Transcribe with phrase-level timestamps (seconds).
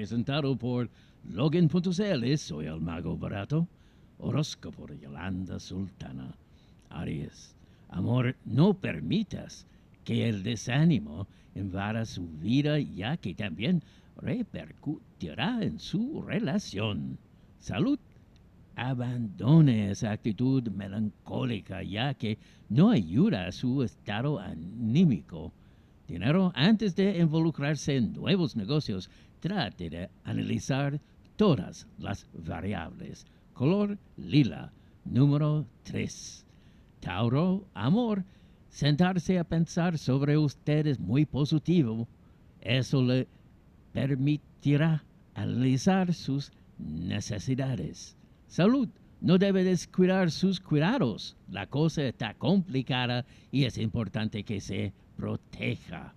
[0.00, 0.88] presentado por
[1.24, 3.68] Logan.cl, soy el mago barato,
[4.16, 6.34] horóscopo de Yolanda Sultana.
[6.88, 7.54] Aries,
[7.90, 9.66] amor, no permitas
[10.02, 13.82] que el desánimo invada su vida ya que también
[14.16, 17.18] repercutirá en su relación.
[17.58, 17.98] Salud,
[18.76, 22.38] abandone esa actitud melancólica ya que
[22.70, 25.52] no ayuda a su estado anímico.
[26.08, 29.10] Dinero, antes de involucrarse en nuevos negocios,
[29.40, 31.00] trate de analizar
[31.36, 33.26] todas las variables.
[33.54, 34.72] Color lila,
[35.04, 36.44] número 3.
[37.00, 38.24] Tauro, amor,
[38.68, 42.06] sentarse a pensar sobre usted es muy positivo.
[42.60, 43.26] Eso le
[43.92, 45.02] permitirá
[45.34, 48.16] analizar sus necesidades.
[48.46, 48.88] Salud,
[49.20, 51.36] no debe descuidar sus cuidados.
[51.50, 56.14] La cosa está complicada y es importante que se proteja.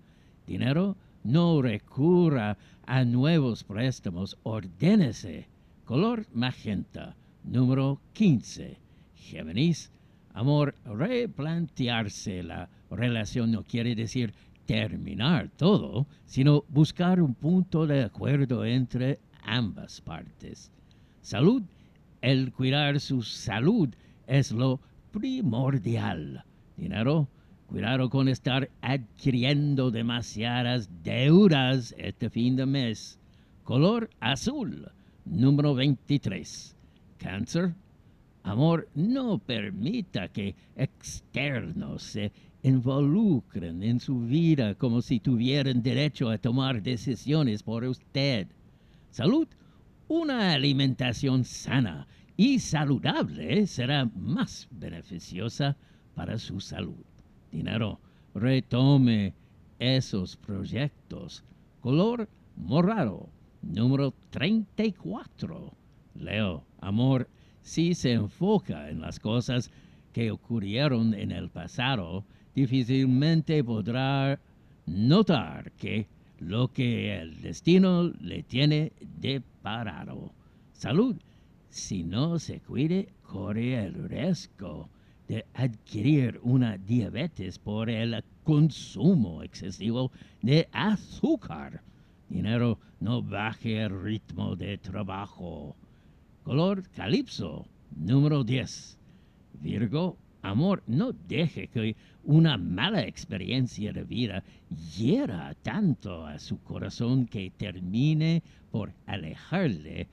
[0.47, 5.47] Dinero, no recurra a nuevos préstamos, ordénese.
[5.85, 8.77] Color magenta, número 15.
[9.15, 9.91] Géminis,
[10.33, 14.33] amor, replantearse la relación no quiere decir
[14.65, 20.71] terminar todo, sino buscar un punto de acuerdo entre ambas partes.
[21.21, 21.63] Salud,
[22.21, 23.89] el cuidar su salud
[24.27, 24.79] es lo
[25.11, 26.43] primordial.
[26.77, 27.27] Dinero,
[27.67, 33.19] cuidado con estar adquiriendo demasiadas deudas este fin de mes.
[33.63, 34.91] Color azul,
[35.25, 36.75] número 23.
[37.17, 37.73] Cáncer,
[38.43, 42.31] amor, no permita que externos se
[42.63, 48.47] involucren en su vida como si tuvieran derecho a tomar decisiones por usted.
[49.11, 49.47] Salud,
[50.07, 55.77] una alimentación sana y saludable será más beneficiosa
[56.15, 57.12] para su salud.
[57.53, 57.99] Dinero,
[58.33, 59.35] retome
[59.77, 61.43] esos proyectos.
[61.81, 63.29] Color morado,
[63.61, 65.71] número 34.
[66.15, 67.29] Leo, amor,
[67.61, 69.69] si se enfoca en las cosas
[70.13, 74.39] que ocurrieron en el pasado, difícilmente podrá
[74.87, 76.07] notar que
[76.39, 80.33] lo que el destino le tiene deparado.
[80.73, 81.15] Salud.
[81.69, 84.89] Si no se cuide, corre el riesgo
[85.27, 90.11] de adquirir una diabetes por el consumo excesivo
[90.41, 91.81] de azúcar.
[92.29, 95.75] Dinero, no baje el ritmo de trabajo.
[96.43, 98.97] Color calipso, número 10.
[99.61, 104.43] Virgo, amor, no deje que una mala experiencia de vida
[104.97, 108.41] hiera tanto a su corazón que termine
[108.71, 110.07] por alejarle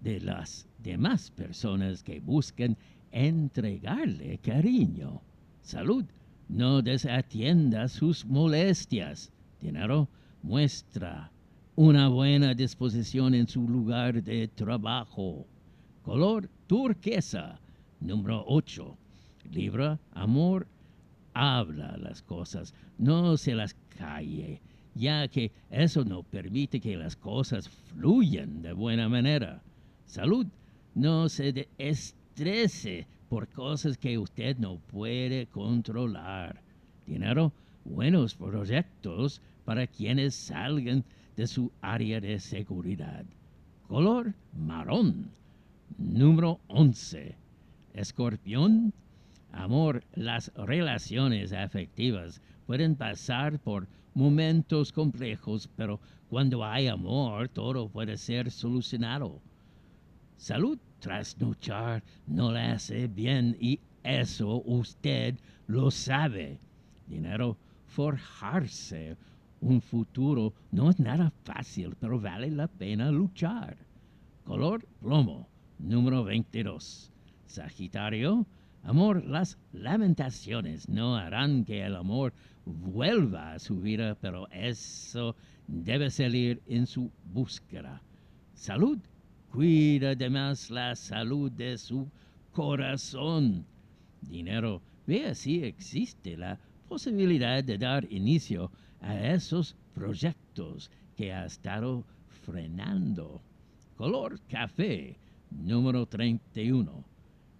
[0.00, 2.76] de las demás personas que buscan
[3.12, 5.20] entregarle cariño.
[5.62, 6.04] Salud,
[6.48, 9.30] no desatienda sus molestias.
[9.60, 10.08] Dinero,
[10.42, 11.30] muestra
[11.76, 15.46] una buena disposición en su lugar de trabajo.
[16.02, 17.60] Color turquesa,
[18.00, 18.96] número 8.
[19.52, 20.66] Libra, amor,
[21.34, 24.60] habla las cosas, no se las calle,
[24.94, 29.62] ya que eso no permite que las cosas fluyan de buena manera.
[30.06, 30.46] Salud,
[30.94, 31.68] no se
[32.32, 36.62] estrese por cosas que usted no puede controlar.
[37.06, 37.52] Dinero,
[37.84, 41.04] buenos proyectos para quienes salgan
[41.36, 43.26] de su área de seguridad.
[43.86, 45.30] Color marrón.
[45.98, 47.34] Número 11.
[47.92, 48.94] Escorpión.
[49.52, 56.00] Amor, las relaciones afectivas pueden pasar por momentos complejos, pero
[56.30, 59.38] cuando hay amor todo puede ser solucionado.
[60.42, 65.38] Salud, trasnochar no le hace bien y eso usted
[65.68, 66.58] lo sabe.
[67.06, 69.16] Dinero, forjarse
[69.60, 73.76] un futuro no es nada fácil, pero vale la pena luchar.
[74.42, 75.48] Color plomo,
[75.78, 77.12] número 22.
[77.46, 78.44] Sagitario,
[78.82, 82.32] amor, las lamentaciones no harán que el amor
[82.64, 85.36] vuelva a su vida, pero eso
[85.68, 88.02] debe salir en su búsqueda.
[88.54, 88.98] Salud,
[89.52, 92.08] cuida además la salud de su
[92.52, 93.66] corazón.
[94.22, 96.58] Dinero, vea si existe la
[96.88, 98.70] posibilidad de dar inicio
[99.00, 102.04] a esos proyectos que ha estado
[102.44, 103.42] frenando.
[103.96, 105.16] Color café,
[105.50, 107.04] número 31.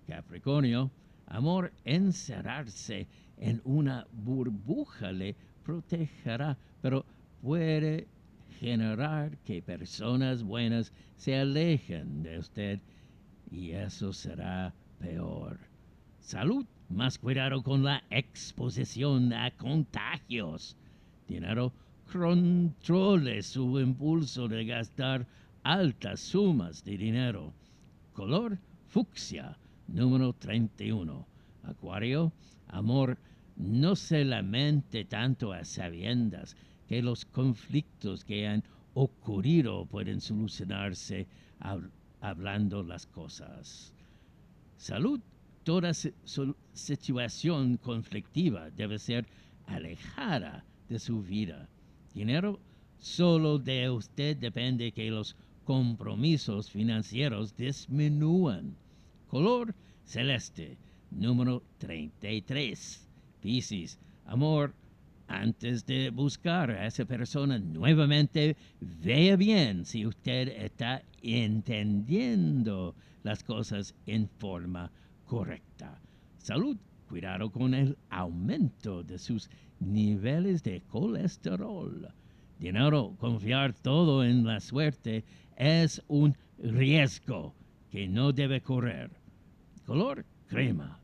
[0.07, 0.91] Capricornio,
[1.27, 3.07] amor, encerrarse
[3.37, 7.05] en una burbuja le protegerá, pero
[7.43, 8.07] puede
[8.63, 12.79] generar que personas buenas se alejen de usted
[13.51, 15.59] y eso será peor.
[16.21, 20.77] Salud, más cuidado con la exposición a contagios
[21.27, 21.73] dinero,
[22.13, 25.27] controle su impulso de gastar
[25.65, 27.53] altas sumas de dinero.
[28.13, 29.57] Color fucsia,
[29.89, 31.27] número 31.
[31.65, 32.33] Acuario,
[32.69, 33.19] amor,
[33.57, 36.55] no se lamente tanto a sabiendas
[36.93, 38.63] que los conflictos que han
[38.93, 41.27] ocurrido pueden solucionarse
[42.21, 43.95] hablando las cosas.
[44.77, 45.19] Salud,
[45.65, 45.95] toda
[46.75, 49.27] situación conflictiva debe ser
[49.65, 51.67] alejada de su vida.
[52.13, 52.61] Dinero,
[52.99, 55.35] solo de usted depende que los
[55.65, 58.77] compromisos financieros disminúan.
[59.29, 59.75] Color
[60.05, 60.77] celeste,
[61.11, 63.09] número 33.
[63.41, 64.75] Piscis, amor,
[65.33, 73.95] antes de buscar a esa persona nuevamente, vea bien si usted está entendiendo las cosas
[74.07, 74.91] en forma
[75.27, 75.99] correcta.
[76.39, 76.77] Salud,
[77.09, 79.49] cuidado con el aumento de sus
[79.81, 82.09] niveles de colesterol.
[82.59, 85.25] Dinero, confiar todo en la suerte
[85.57, 87.55] es un riesgo
[87.91, 89.11] que no debe correr.
[89.87, 91.01] Color crema,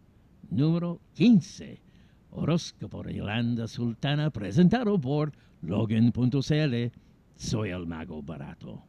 [0.51, 1.88] número 15.
[2.31, 5.33] Horóscopo de Yolanda Sultana presentado por
[5.63, 6.93] Logan.cl.
[7.37, 8.83] Soy el mago barato.